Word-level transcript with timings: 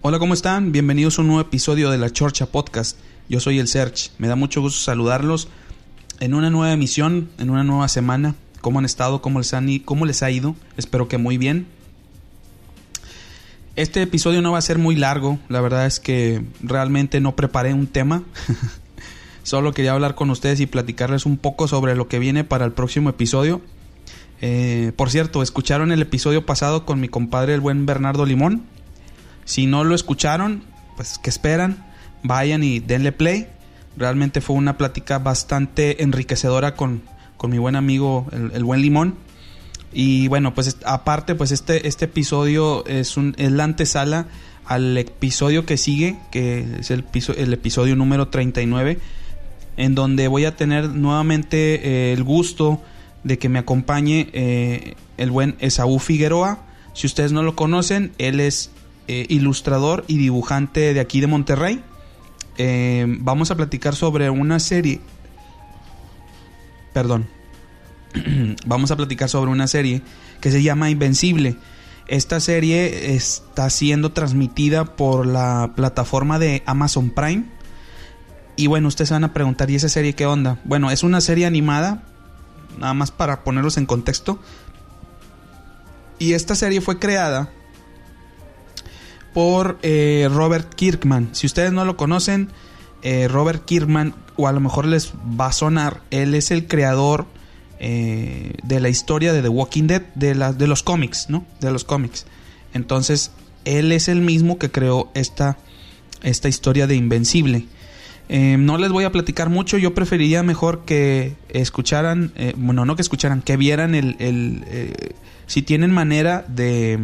Hola, 0.00 0.20
¿cómo 0.20 0.32
están? 0.32 0.70
Bienvenidos 0.70 1.18
a 1.18 1.22
un 1.22 1.26
nuevo 1.26 1.42
episodio 1.42 1.90
de 1.90 1.98
la 1.98 2.08
Chorcha 2.10 2.46
Podcast. 2.46 2.96
Yo 3.28 3.40
soy 3.40 3.58
el 3.58 3.66
Serge. 3.66 4.10
Me 4.18 4.28
da 4.28 4.36
mucho 4.36 4.60
gusto 4.60 4.78
saludarlos 4.78 5.48
en 6.20 6.34
una 6.34 6.50
nueva 6.50 6.72
emisión, 6.72 7.28
en 7.36 7.50
una 7.50 7.64
nueva 7.64 7.88
semana. 7.88 8.36
¿Cómo 8.60 8.78
han 8.78 8.84
estado? 8.84 9.20
¿Cómo 9.20 9.40
les, 9.40 9.52
han, 9.54 9.76
cómo 9.80 10.06
les 10.06 10.22
ha 10.22 10.30
ido? 10.30 10.54
Espero 10.76 11.08
que 11.08 11.18
muy 11.18 11.36
bien. 11.36 11.66
Este 13.74 14.00
episodio 14.00 14.40
no 14.40 14.52
va 14.52 14.58
a 14.58 14.62
ser 14.62 14.78
muy 14.78 14.94
largo. 14.94 15.40
La 15.48 15.60
verdad 15.60 15.84
es 15.84 15.98
que 15.98 16.44
realmente 16.62 17.20
no 17.20 17.34
preparé 17.34 17.74
un 17.74 17.88
tema. 17.88 18.22
Solo 19.42 19.74
quería 19.74 19.94
hablar 19.94 20.14
con 20.14 20.30
ustedes 20.30 20.60
y 20.60 20.66
platicarles 20.66 21.26
un 21.26 21.38
poco 21.38 21.66
sobre 21.66 21.96
lo 21.96 22.06
que 22.06 22.20
viene 22.20 22.44
para 22.44 22.64
el 22.64 22.70
próximo 22.70 23.10
episodio. 23.10 23.62
Eh, 24.42 24.92
por 24.94 25.10
cierto, 25.10 25.42
escucharon 25.42 25.90
el 25.90 26.02
episodio 26.02 26.46
pasado 26.46 26.86
con 26.86 27.00
mi 27.00 27.08
compadre 27.08 27.54
el 27.54 27.60
buen 27.60 27.84
Bernardo 27.84 28.26
Limón. 28.26 28.77
Si 29.48 29.66
no 29.66 29.82
lo 29.82 29.94
escucharon, 29.94 30.62
pues 30.94 31.16
que 31.16 31.30
esperan, 31.30 31.82
vayan 32.22 32.62
y 32.62 32.80
denle 32.80 33.12
play. 33.12 33.46
Realmente 33.96 34.42
fue 34.42 34.56
una 34.56 34.76
plática 34.76 35.18
bastante 35.20 36.02
enriquecedora 36.02 36.74
con, 36.74 37.00
con 37.38 37.50
mi 37.50 37.56
buen 37.56 37.74
amigo 37.74 38.26
el, 38.30 38.62
buen 38.62 38.82
Limón. 38.82 39.14
Y 39.90 40.28
bueno, 40.28 40.52
pues 40.52 40.76
aparte, 40.84 41.34
pues 41.34 41.50
este, 41.50 41.88
este 41.88 42.04
episodio 42.04 42.84
es, 42.84 43.16
un, 43.16 43.34
es 43.38 43.50
la 43.50 43.64
antesala 43.64 44.26
al 44.66 44.98
episodio 44.98 45.64
que 45.64 45.78
sigue, 45.78 46.18
que 46.30 46.66
es 46.80 46.90
el, 46.90 47.06
el 47.38 47.54
episodio 47.54 47.96
número 47.96 48.28
39, 48.28 48.98
en 49.78 49.94
donde 49.94 50.28
voy 50.28 50.44
a 50.44 50.56
tener 50.56 50.90
nuevamente 50.90 52.10
eh, 52.10 52.12
el 52.12 52.22
gusto 52.22 52.82
de 53.24 53.38
que 53.38 53.48
me 53.48 53.60
acompañe 53.60 54.28
eh, 54.34 54.94
el 55.16 55.30
buen 55.30 55.56
Esaú 55.60 56.00
Figueroa. 56.00 56.66
Si 56.92 57.06
ustedes 57.06 57.32
no 57.32 57.42
lo 57.42 57.56
conocen, 57.56 58.12
él 58.18 58.40
es 58.40 58.72
eh, 59.08 59.24
ilustrador 59.30 60.04
y 60.06 60.18
dibujante 60.18 60.92
de 60.92 61.00
aquí 61.00 61.22
de 61.22 61.26
Monterrey. 61.26 61.82
Eh, 62.58 63.06
vamos 63.20 63.50
a 63.50 63.56
platicar 63.56 63.94
sobre 63.94 64.28
una 64.28 64.60
serie. 64.60 65.00
Perdón. 66.92 67.26
vamos 68.66 68.90
a 68.90 68.96
platicar 68.96 69.30
sobre 69.30 69.50
una 69.50 69.66
serie 69.66 70.02
que 70.42 70.50
se 70.50 70.62
llama 70.62 70.90
Invencible. 70.90 71.56
Esta 72.06 72.38
serie 72.38 73.14
está 73.14 73.70
siendo 73.70 74.12
transmitida 74.12 74.84
por 74.96 75.26
la 75.26 75.72
plataforma 75.74 76.38
de 76.38 76.62
Amazon 76.66 77.08
Prime. 77.08 77.44
Y 78.56 78.66
bueno, 78.66 78.88
ustedes 78.88 79.10
van 79.10 79.24
a 79.24 79.32
preguntar, 79.32 79.70
¿y 79.70 79.76
esa 79.76 79.88
serie 79.88 80.14
qué 80.14 80.26
onda? 80.26 80.60
Bueno, 80.64 80.90
es 80.90 81.02
una 81.02 81.22
serie 81.22 81.46
animada, 81.46 82.02
nada 82.78 82.92
más 82.92 83.10
para 83.10 83.42
ponerlos 83.42 83.78
en 83.78 83.86
contexto. 83.86 84.38
Y 86.18 86.34
esta 86.34 86.54
serie 86.54 86.82
fue 86.82 86.98
creada 86.98 87.52
por 89.38 89.78
eh, 89.82 90.28
Robert 90.32 90.74
Kirkman. 90.74 91.28
Si 91.30 91.46
ustedes 91.46 91.70
no 91.70 91.84
lo 91.84 91.96
conocen, 91.96 92.48
eh, 93.02 93.28
Robert 93.28 93.64
Kirkman, 93.64 94.12
o 94.34 94.48
a 94.48 94.52
lo 94.52 94.58
mejor 94.58 94.84
les 94.84 95.12
va 95.12 95.46
a 95.46 95.52
sonar, 95.52 96.00
él 96.10 96.34
es 96.34 96.50
el 96.50 96.66
creador 96.66 97.24
eh, 97.78 98.54
de 98.64 98.80
la 98.80 98.88
historia 98.88 99.32
de 99.32 99.40
The 99.40 99.48
Walking 99.48 99.84
Dead, 99.84 100.02
de, 100.16 100.34
de 100.34 100.66
los 100.66 100.82
cómics, 100.82 101.26
¿no? 101.30 101.46
De 101.60 101.70
los 101.70 101.84
cómics. 101.84 102.26
Entonces, 102.74 103.30
él 103.64 103.92
es 103.92 104.08
el 104.08 104.22
mismo 104.22 104.58
que 104.58 104.72
creó 104.72 105.08
esta, 105.14 105.56
esta 106.24 106.48
historia 106.48 106.88
de 106.88 106.96
Invencible. 106.96 107.66
no 108.28 108.76
les 108.76 108.90
voy 108.90 109.04
a 109.04 109.12
platicar 109.12 109.50
mucho, 109.50 109.78
yo 109.78 109.94
preferiría 109.94 110.42
mejor 110.42 110.84
que 110.84 111.36
escucharan, 111.48 112.32
bueno, 112.56 112.84
no 112.84 112.96
que 112.96 113.02
escucharan, 113.02 113.42
que 113.42 113.56
vieran 113.56 113.94
el, 113.94 114.16
el 114.18 115.14
si 115.46 115.62
tienen 115.62 115.92
manera 115.92 116.44
de 116.48 116.98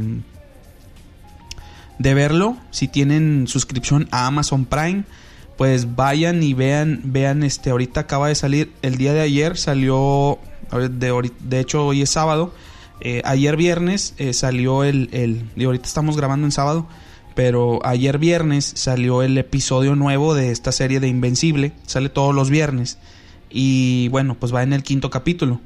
de 1.99 2.15
verlo. 2.15 2.57
Si 2.71 2.89
tienen 2.89 3.47
suscripción 3.47 4.09
a 4.11 4.27
Amazon 4.27 4.65
Prime, 4.65 5.05
pues 5.57 5.95
vayan 5.95 6.43
y 6.43 6.55
vean, 6.55 7.01
vean 7.05 7.43
este, 7.43 7.71
ahorita 7.71 8.01
acaba 8.01 8.29
de 8.29 8.35
salir, 8.35 8.73
el 8.83 8.97
día 8.97 9.13
de 9.13 9.21
ayer 9.21 9.57
salió, 9.57 10.39
de, 10.73 11.31
de 11.41 11.61
hecho 11.61 11.87
hoy 11.87 12.03
es 12.03 12.11
sábado, 12.11 12.53
eh, 13.01 13.23
ayer 13.25 13.57
viernes 13.57 14.15
eh, 14.19 14.33
salió 14.33 14.85
el, 14.85 15.09
el, 15.13 15.45
y 15.57 15.65
ahorita 15.65 15.87
estamos 15.87 16.17
grabando 16.17 16.47
en 16.47 16.53
sábado, 16.53 16.89
pero 17.35 17.85
ayer 17.85 18.19
viernes 18.19 18.73
salió 18.75 19.23
el 19.23 19.37
episodio 19.39 19.95
nuevo 19.97 20.35
de 20.35 20.51
esta 20.51 20.73
serie 20.73 21.01
de 21.01 21.09
Invencible, 21.09 21.73
sale 21.87 22.09
todos 22.09 22.35
los 22.35 22.51
viernes, 22.51 22.99
y 23.51 24.09
bueno, 24.09 24.37
pues 24.39 24.53
va 24.55 24.63
en 24.63 24.73
el 24.73 24.83
quinto 24.83 25.11
capítulo. 25.11 25.61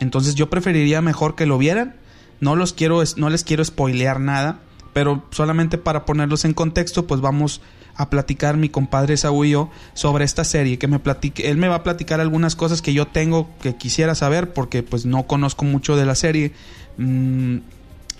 Entonces 0.00 0.34
yo 0.34 0.50
preferiría 0.50 1.00
mejor 1.00 1.36
que 1.36 1.46
lo 1.46 1.58
vieran, 1.58 1.94
no 2.40 2.56
los 2.56 2.72
quiero, 2.72 3.02
no 3.16 3.30
les 3.30 3.44
quiero 3.44 3.64
spoilear 3.64 4.18
nada, 4.18 4.58
pero 4.92 5.24
solamente 5.30 5.78
para 5.78 6.04
ponerlos 6.04 6.44
en 6.44 6.54
contexto, 6.54 7.06
pues 7.06 7.20
vamos 7.20 7.60
a 7.94 8.10
platicar 8.10 8.56
mi 8.56 8.68
compadre 8.68 9.16
Saúl 9.16 9.46
y 9.46 9.50
yo 9.50 9.70
sobre 9.94 10.24
esta 10.24 10.44
serie, 10.44 10.78
que 10.78 10.88
me 10.88 10.98
platique, 10.98 11.50
él 11.50 11.56
me 11.56 11.68
va 11.68 11.76
a 11.76 11.82
platicar 11.82 12.20
algunas 12.20 12.56
cosas 12.56 12.82
que 12.82 12.94
yo 12.94 13.06
tengo 13.06 13.50
que 13.60 13.76
quisiera 13.76 14.14
saber 14.14 14.52
porque 14.52 14.82
pues 14.82 15.04
no 15.06 15.24
conozco 15.24 15.64
mucho 15.64 15.96
de 15.96 16.06
la 16.06 16.14
serie. 16.14 16.52
Mm, 16.96 17.58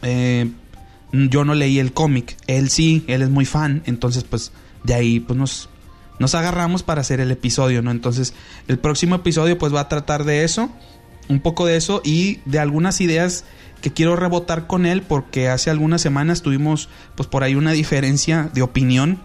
eh, 0.02 0.50
yo 1.12 1.44
no 1.44 1.54
leí 1.54 1.78
el 1.78 1.92
cómic, 1.92 2.36
él 2.46 2.70
sí, 2.70 3.04
él 3.06 3.22
es 3.22 3.28
muy 3.28 3.44
fan, 3.44 3.82
entonces 3.84 4.24
pues 4.24 4.52
de 4.82 4.94
ahí 4.94 5.20
pues 5.20 5.38
nos, 5.38 5.68
nos 6.18 6.34
agarramos 6.34 6.82
para 6.82 7.02
hacer 7.02 7.20
el 7.20 7.30
episodio, 7.30 7.82
¿no? 7.82 7.90
Entonces 7.90 8.32
el 8.66 8.78
próximo 8.78 9.16
episodio 9.16 9.58
pues 9.58 9.74
va 9.74 9.80
a 9.80 9.88
tratar 9.88 10.24
de 10.24 10.44
eso, 10.44 10.70
un 11.32 11.40
poco 11.40 11.66
de 11.66 11.76
eso 11.76 12.00
y 12.04 12.40
de 12.44 12.58
algunas 12.58 13.00
ideas 13.00 13.44
que 13.80 13.92
quiero 13.92 14.14
rebotar 14.16 14.66
con 14.66 14.86
él 14.86 15.02
porque 15.02 15.48
hace 15.48 15.70
algunas 15.70 16.00
semanas 16.00 16.42
tuvimos 16.42 16.88
pues 17.16 17.28
por 17.28 17.42
ahí 17.42 17.54
una 17.54 17.72
diferencia 17.72 18.50
de 18.54 18.62
opinión 18.62 19.20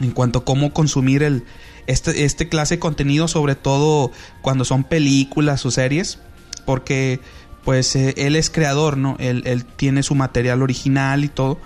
en 0.00 0.10
cuanto 0.10 0.40
a 0.40 0.44
cómo 0.44 0.72
consumir 0.72 1.22
el 1.22 1.44
este, 1.86 2.24
este 2.24 2.48
clase 2.48 2.76
de 2.76 2.78
contenido, 2.78 3.26
sobre 3.26 3.54
todo 3.54 4.12
cuando 4.42 4.64
son 4.64 4.84
películas 4.84 5.66
o 5.66 5.70
series, 5.70 6.18
porque 6.64 7.20
pues 7.64 7.96
eh, 7.96 8.14
él 8.16 8.36
es 8.36 8.50
creador, 8.50 8.96
¿no? 8.96 9.16
Él, 9.18 9.64
tiene 9.76 10.02
su 10.02 10.14
material 10.14 10.62
original 10.62 11.24
y 11.24 11.28
todo. 11.28 11.58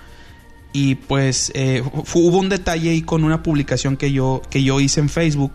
Y 0.72 0.97
pues 0.97 1.53
eh, 1.54 1.82
hubo 2.14 2.38
un 2.38 2.48
detalle 2.48 2.91
ahí 2.91 3.03
con 3.03 3.22
una 3.22 3.42
publicación 3.42 3.97
que 3.97 4.12
yo, 4.12 4.42
que 4.50 4.62
yo 4.62 4.80
hice 4.80 5.00
en 5.00 5.08
Facebook 5.08 5.53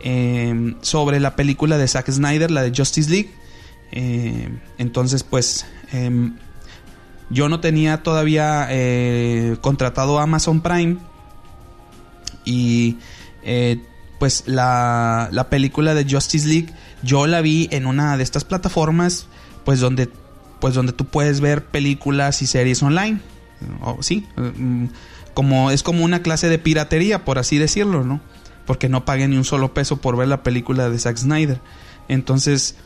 eh, 0.00 0.74
sobre 0.82 1.20
la 1.20 1.36
película 1.36 1.78
de 1.78 1.88
Zack 1.88 2.10
Snyder, 2.10 2.50
la 2.50 2.62
de 2.62 2.72
Justice 2.76 3.08
League. 3.10 3.30
Entonces 3.90 5.22
pues 5.22 5.66
Em, 5.92 6.34
yo 7.30 7.48
no 7.48 7.60
tenía 7.60 8.02
todavía 8.02 8.66
eh, 8.70 9.56
contratado 9.60 10.18
Amazon 10.18 10.60
Prime 10.60 10.96
y 12.44 12.96
eh, 13.42 13.82
pues 14.18 14.44
la, 14.46 15.28
la, 15.32 15.48
película 15.48 15.94
de 15.94 16.06
Justice 16.08 16.48
League 16.48 16.68
yo 17.02 17.26
la 17.26 17.40
vi 17.40 17.68
en 17.70 17.86
una 17.86 18.16
de 18.16 18.22
estas 18.22 18.44
plataformas 18.44 19.26
pues 19.64 19.80
donde 19.80 20.08
pues 20.60 20.74
donde 20.74 20.92
tú 20.92 21.04
puedes 21.04 21.40
ver 21.40 21.64
películas 21.66 22.42
y 22.42 22.46
series 22.46 22.82
online. 22.82 23.20
Sí 24.00 24.26
mm, 24.36 24.86
como 25.34 25.70
es 25.70 25.82
como 25.82 26.04
una 26.04 26.22
clase 26.22 26.48
de 26.48 26.58
piratería 26.58 27.24
por 27.24 27.38
así 27.38 27.58
decirlo 27.58 28.04
no 28.04 28.20
porque 28.66 28.88
no 28.88 29.04
pagué 29.04 29.28
ni 29.28 29.36
un 29.36 29.44
solo 29.44 29.72
peso 29.72 29.98
por 29.98 30.16
ver 30.16 30.28
la 30.28 30.42
película 30.42 30.90
de 30.90 30.98
Zack 30.98 31.16
Snyder. 31.16 31.60
Entonces 32.08 32.76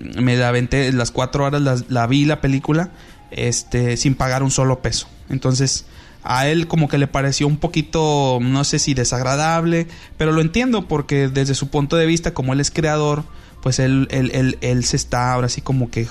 me 0.00 0.42
aventé 0.42 0.92
las 0.92 1.10
cuatro 1.10 1.44
horas, 1.44 1.84
la, 1.88 2.06
vi 2.06 2.24
la 2.24 2.40
película, 2.40 2.90
este, 3.30 3.96
sin 3.96 4.14
pagar 4.14 4.42
un 4.42 4.50
solo 4.50 4.80
peso. 4.80 5.08
Entonces, 5.28 5.86
a 6.22 6.48
él 6.48 6.66
como 6.66 6.88
que 6.88 6.98
le 6.98 7.06
pareció 7.06 7.46
un 7.46 7.56
poquito, 7.56 8.38
no 8.40 8.64
sé 8.64 8.78
si 8.78 8.94
desagradable, 8.94 9.86
pero 10.16 10.32
lo 10.32 10.40
entiendo 10.40 10.88
porque 10.88 11.28
desde 11.28 11.54
su 11.54 11.68
punto 11.68 11.96
de 11.96 12.06
vista, 12.06 12.34
como 12.34 12.52
él 12.52 12.60
es 12.60 12.70
creador, 12.70 13.24
pues 13.62 13.78
él, 13.78 14.08
él, 14.10 14.58
él, 14.60 14.84
se 14.84 14.96
está 14.96 15.32
ahora 15.32 15.48
sí 15.48 15.60
como 15.60 15.90
que 15.90 16.08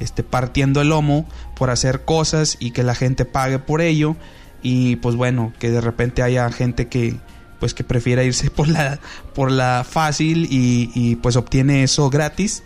este, 0.00 0.22
partiendo 0.22 0.80
el 0.80 0.88
lomo 0.88 1.28
por 1.56 1.70
hacer 1.70 2.04
cosas 2.04 2.56
y 2.60 2.70
que 2.70 2.82
la 2.82 2.94
gente 2.94 3.24
pague 3.24 3.58
por 3.58 3.80
ello. 3.80 4.16
Y 4.62 4.96
pues 4.96 5.14
bueno, 5.14 5.52
que 5.58 5.70
de 5.70 5.80
repente 5.80 6.22
haya 6.22 6.50
gente 6.50 6.88
que 6.88 7.16
pues 7.60 7.74
que 7.74 7.84
prefiera 7.84 8.24
irse 8.24 8.50
por 8.50 8.68
la, 8.68 9.00
por 9.34 9.50
la 9.50 9.84
fácil 9.88 10.46
y, 10.50 10.90
y 10.94 11.16
pues 11.16 11.36
obtiene 11.36 11.82
eso 11.82 12.10
gratis 12.10 12.62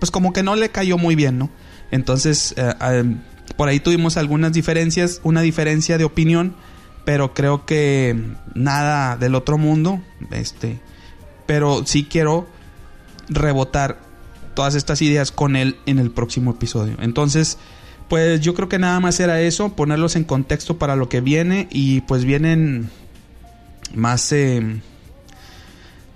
pues 0.00 0.10
como 0.10 0.32
que 0.32 0.42
no 0.42 0.56
le 0.56 0.70
cayó 0.70 0.98
muy 0.98 1.14
bien, 1.14 1.38
¿no? 1.38 1.50
Entonces, 1.92 2.54
eh, 2.56 3.14
por 3.56 3.68
ahí 3.68 3.78
tuvimos 3.78 4.16
algunas 4.16 4.52
diferencias, 4.52 5.20
una 5.22 5.42
diferencia 5.42 5.98
de 5.98 6.04
opinión, 6.04 6.56
pero 7.04 7.34
creo 7.34 7.66
que 7.66 8.18
nada 8.54 9.16
del 9.16 9.36
otro 9.36 9.58
mundo, 9.58 10.00
este, 10.32 10.80
pero 11.46 11.86
sí 11.86 12.04
quiero 12.04 12.48
rebotar 13.28 14.00
todas 14.54 14.74
estas 14.74 15.00
ideas 15.02 15.30
con 15.30 15.54
él 15.54 15.76
en 15.86 15.98
el 15.98 16.10
próximo 16.10 16.52
episodio. 16.52 16.96
Entonces, 17.00 17.58
pues 18.08 18.40
yo 18.40 18.54
creo 18.54 18.68
que 18.68 18.78
nada 18.78 18.98
más 19.00 19.20
era 19.20 19.40
eso, 19.40 19.74
ponerlos 19.74 20.16
en 20.16 20.24
contexto 20.24 20.78
para 20.78 20.96
lo 20.96 21.08
que 21.08 21.20
viene 21.20 21.68
y 21.70 22.00
pues 22.02 22.24
vienen 22.24 22.90
más 23.94 24.32
eh, 24.32 24.80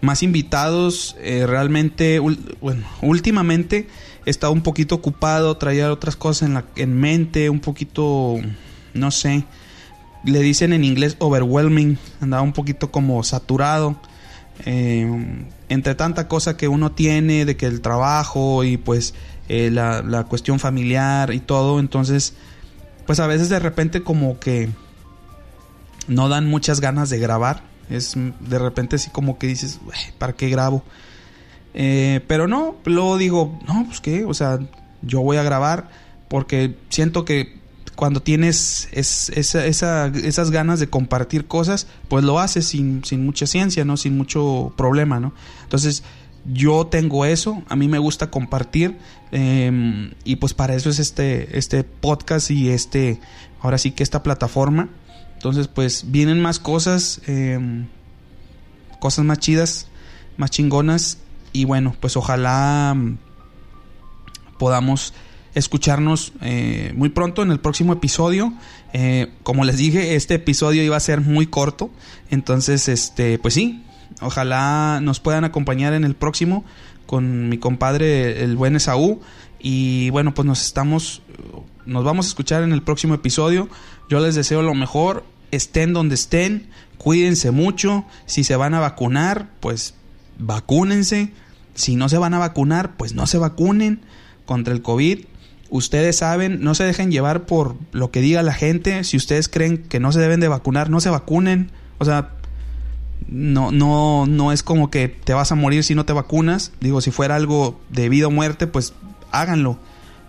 más 0.05 0.23
invitados. 0.23 1.17
Eh, 1.21 1.47
realmente, 1.47 2.19
bueno, 2.19 2.87
últimamente 3.03 3.89
he 4.25 4.31
estado 4.31 4.53
un 4.53 4.63
poquito 4.63 4.95
ocupado, 4.95 5.57
traía 5.57 5.93
otras 5.93 6.17
cosas 6.17 6.49
en, 6.49 6.55
la, 6.55 6.65
en 6.77 6.99
mente, 6.99 7.51
un 7.51 7.61
poquito, 7.61 8.37
no 8.93 9.11
sé, 9.11 9.45
le 10.25 10.41
dicen 10.41 10.73
en 10.73 10.85
inglés 10.85 11.17
overwhelming, 11.19 11.99
andaba 12.21 12.43
un 12.43 12.53
poquito 12.53 12.91
como 12.91 13.23
saturado. 13.25 13.97
Eh, 14.67 15.07
entre 15.69 15.95
tanta 15.97 16.29
cosa 16.29 16.57
que 16.57 16.69
uno 16.69 16.93
tiene, 16.93 17.45
de 17.45 17.57
que 17.57 17.67
el 17.67 17.81
trabajo 17.81 18.63
y 18.63 18.77
pues 18.77 19.15
eh, 19.49 19.71
la, 19.73 20.03
la 20.03 20.25
cuestión 20.25 20.61
familiar 20.61 21.33
y 21.35 21.41
todo, 21.41 21.81
entonces, 21.81 22.35
pues 23.07 23.19
a 23.19 23.27
veces 23.27 23.49
de 23.49 23.59
repente 23.59 24.03
como 24.03 24.39
que 24.39 24.69
no 26.07 26.29
dan 26.29 26.47
muchas 26.47 26.81
ganas 26.81 27.11
de 27.11 27.19
grabar 27.19 27.74
es 27.91 28.15
de 28.17 28.59
repente 28.59 28.97
así 28.97 29.11
como 29.11 29.39
que 29.39 29.47
dices, 29.47 29.81
¿para 30.19 30.33
qué 30.33 30.49
grabo? 30.49 30.83
Eh, 31.75 32.21
pero 32.27 32.47
no, 32.47 32.77
luego 32.85 33.19
digo, 33.19 33.59
no, 33.67 33.85
pues 33.87 34.01
qué, 34.01 34.25
o 34.25 34.35
sea, 34.35 34.59
yo 35.03 35.21
voy 35.21 35.37
a 35.37 35.43
grabar 35.43 35.89
porque 36.29 36.77
siento 36.89 37.25
que 37.25 37.59
cuando 37.97 38.21
tienes 38.21 38.89
esas 38.93 40.51
ganas 40.51 40.81
de 40.81 40.89
compartir 40.89 41.47
cosas, 41.47 41.87
pues 42.09 42.25
lo 42.25 42.39
haces 42.41 42.67
sin, 42.67 43.03
mucha 43.25 43.47
ciencia, 43.47 43.85
¿no? 43.85 43.97
Sin 43.97 44.17
mucho 44.17 44.73
problema, 44.77 45.21
¿no? 45.21 45.33
Entonces, 45.63 46.03
yo 46.45 46.87
tengo 46.87 47.25
eso, 47.25 47.63
a 47.69 47.77
mí 47.77 47.89
me 47.89 47.99
gusta 47.99 48.31
compartir 48.31 48.99
em, 49.33 50.13
y 50.25 50.37
pues 50.37 50.53
para 50.53 50.75
eso 50.75 50.91
es 50.91 50.99
este, 50.99 51.57
este 51.57 51.85
podcast 51.85 52.51
y 52.51 52.69
este, 52.69 53.21
ahora 53.61 53.79
sí 53.79 53.93
que 53.93 54.03
esta 54.03 54.23
plataforma 54.23 54.91
entonces, 55.45 55.69
pues 55.69 56.07
vienen 56.11 56.41
más 56.41 56.59
cosas, 56.59 57.21
em, 57.27 57.87
cosas 58.99 59.27
más 59.27 59.39
chidas, 59.41 59.89
más 60.39 60.51
chingonas. 60.51 61.19
Y 61.53 61.67
bueno, 61.67 61.95
pues 62.01 62.17
ojalá 62.17 62.95
mm, 62.97 63.19
podamos 64.59 65.13
escucharnos 65.55 66.33
eh, 66.41 66.95
muy 66.97 67.11
pronto 67.11 67.43
en 67.43 67.51
el 67.51 67.61
próximo 67.61 67.93
episodio. 67.93 68.55
Eh, 68.95 69.35
como 69.43 69.67
les 69.67 69.77
dije, 69.77 70.15
este 70.15 70.37
episodio 70.37 70.83
iba 70.83 70.97
a 70.97 71.01
ser 71.01 71.21
muy 71.21 71.47
corto. 71.47 71.91
Entonces, 72.31 72.89
este, 72.89 73.39
pues 73.39 73.53
sí, 73.53 73.85
ojalá 74.23 75.01
nos 75.03 75.21
puedan 75.21 75.45
acompañar 75.45 75.93
en 75.93 76.05
el 76.05 76.15
próximo 76.15 76.65
con 77.05 77.51
mi 77.51 77.59
compadre, 77.59 78.43
el 78.45 78.57
buen 78.57 78.77
Esaú. 78.77 79.21
Y 79.61 80.09
bueno, 80.09 80.33
pues 80.33 80.47
nos 80.47 80.65
estamos, 80.65 81.21
nos 81.85 82.03
vamos 82.03 82.25
a 82.25 82.29
escuchar 82.31 82.63
en 82.63 82.73
el 82.73 82.81
próximo 82.81 83.13
episodio. 83.13 83.69
Yo 84.09 84.21
les 84.21 84.35
deseo 84.35 84.63
lo 84.63 84.75
mejor 84.75 85.34
estén 85.55 85.93
donde 85.93 86.15
estén, 86.15 86.69
cuídense 86.99 87.51
mucho, 87.51 88.05
si 88.27 88.45
se 88.45 88.57
van 88.57 88.75
a 88.75 88.81
vacunar, 88.81 89.49
pues 89.61 89.95
vacúnense, 90.39 91.33
si 91.75 91.97
no 91.97 92.09
se 92.09 92.19
van 92.19 92.35
a 92.35 92.39
vacunar, 92.39 92.97
pues 92.97 93.15
no 93.15 93.27
se 93.27 93.39
vacunen 93.39 94.01
contra 94.47 94.73
el 94.73 94.83
COVID. 94.83 95.21
Ustedes 95.71 96.17
saben, 96.17 96.63
no 96.63 96.75
se 96.75 96.85
dejen 96.85 97.11
llevar 97.11 97.47
por 97.47 97.77
lo 97.93 98.11
que 98.11 98.21
diga 98.21 98.43
la 98.43 98.55
gente. 98.55 99.03
Si 99.05 99.17
ustedes 99.17 99.49
creen 99.49 99.79
que 99.79 100.01
no 100.01 100.13
se 100.13 100.21
deben 100.21 100.41
de 100.41 100.49
vacunar, 100.49 100.89
no 100.89 101.01
se 101.01 101.11
vacunen. 101.11 101.71
O 101.99 102.05
sea, 102.05 102.31
no, 103.27 103.73
no, 103.73 104.27
no 104.27 104.53
es 104.53 104.63
como 104.63 104.91
que 104.91 105.09
te 105.09 105.35
vas 105.35 105.51
a 105.51 105.57
morir 105.57 105.83
si 105.83 105.95
no 105.95 106.05
te 106.05 106.13
vacunas. 106.13 106.73
Digo, 106.81 107.01
si 107.01 107.11
fuera 107.11 107.35
algo 107.35 107.81
de 107.91 108.09
vida 108.09 108.29
o 108.29 108.31
muerte, 108.31 108.67
pues 108.67 108.93
háganlo. 109.33 109.79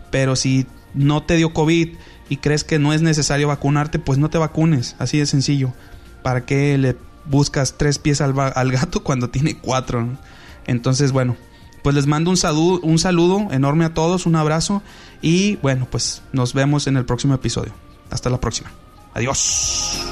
Pero 0.09 0.35
si 0.35 0.65
no 0.95 1.23
te 1.23 1.35
dio 1.35 1.53
COVID 1.53 1.89
y 2.29 2.37
crees 2.37 2.63
que 2.63 2.79
no 2.79 2.93
es 2.93 3.01
necesario 3.01 3.47
vacunarte, 3.47 3.99
pues 3.99 4.17
no 4.17 4.29
te 4.29 4.37
vacunes, 4.37 4.95
así 4.99 5.17
de 5.17 5.25
sencillo. 5.25 5.73
¿Para 6.23 6.45
qué 6.45 6.77
le 6.77 6.95
buscas 7.25 7.75
tres 7.77 7.99
pies 7.99 8.21
al, 8.21 8.33
gato 8.71 9.03
cuando 9.03 9.29
tiene 9.29 9.57
cuatro? 9.57 10.07
Entonces, 10.65 11.11
bueno, 11.11 11.35
pues 11.83 11.95
les 11.95 12.07
mando 12.07 12.31
un 12.31 12.37
saludo, 12.37 12.79
un 12.81 12.97
saludo 12.97 13.47
enorme 13.51 13.85
a 13.85 13.93
todos, 13.93 14.25
un 14.25 14.35
abrazo 14.35 14.81
y 15.21 15.57
bueno, 15.57 15.87
pues 15.89 16.23
nos 16.33 16.53
vemos 16.53 16.87
en 16.87 16.97
el 16.97 17.05
próximo 17.05 17.35
episodio. 17.35 17.73
Hasta 18.09 18.29
la 18.29 18.39
próxima. 18.39 18.71
Adiós. 19.13 20.04